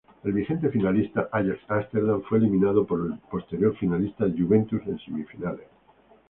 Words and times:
El 0.23 0.33
vigente 0.33 0.69
finalista 0.69 1.29
Ajax 1.31 1.59
Ámsterdam, 1.67 2.23
fue 2.23 2.39
eliminado 2.39 2.87
por 2.87 3.01
el 3.05 3.19
posterior 3.29 3.77
finalista 3.77 4.25
Juventus 4.35 4.81
en 4.87 4.97
semifinales. 4.97 5.67